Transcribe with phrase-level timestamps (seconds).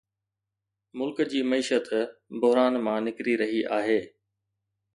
[0.97, 1.91] ملڪ جي معيشت
[2.39, 3.99] بحران مان نڪري رهي آهي